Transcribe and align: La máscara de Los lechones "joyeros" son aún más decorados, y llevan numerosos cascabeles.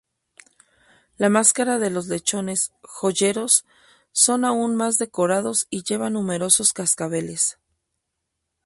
La 1.17 1.29
máscara 1.29 1.77
de 1.77 1.91
Los 1.91 2.07
lechones 2.07 2.73
"joyeros" 2.81 3.65
son 4.11 4.45
aún 4.45 4.75
más 4.75 4.97
decorados, 4.97 5.67
y 5.69 5.83
llevan 5.83 6.13
numerosos 6.13 6.73
cascabeles. 6.73 7.59